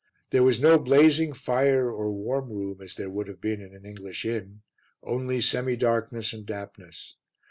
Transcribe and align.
There 0.31 0.41
was 0.41 0.59
no 0.59 0.79
blazing 0.79 1.31
fire 1.33 1.87
or 1.91 2.09
warm 2.11 2.49
room 2.49 2.81
as 2.81 2.95
there 2.95 3.11
would 3.11 3.27
have 3.27 3.39
been 3.39 3.61
in 3.61 3.75
an 3.75 3.85
English 3.85 4.25
inn, 4.25 4.63
only 5.03 5.37
semidarkness 5.41 6.33
and 6.33 6.43
dampness. 6.43 7.17